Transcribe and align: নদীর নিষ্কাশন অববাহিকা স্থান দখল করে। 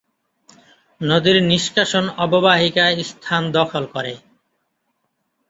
নদীর 1.01 1.37
নিষ্কাশন 1.43 2.05
অববাহিকা 2.17 2.85
স্থান 3.09 3.43
দখল 3.51 3.83
করে। 3.93 4.13